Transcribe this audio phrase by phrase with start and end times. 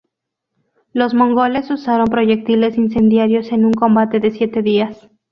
[0.93, 5.07] Los mongoles usaron proyectiles incendiarios en un combate de siete días.